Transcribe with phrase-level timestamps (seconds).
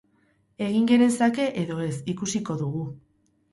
[0.67, 2.85] Egin genezake edo ez, ikusiko dugu.